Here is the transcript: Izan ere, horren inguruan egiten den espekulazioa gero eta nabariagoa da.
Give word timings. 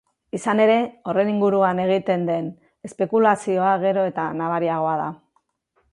Izan 0.35 0.61
ere, 0.63 0.77
horren 1.11 1.29
inguruan 1.33 1.81
egiten 1.83 2.25
den 2.31 2.49
espekulazioa 2.89 3.77
gero 3.87 4.09
eta 4.13 4.29
nabariagoa 4.41 5.01
da. 5.03 5.09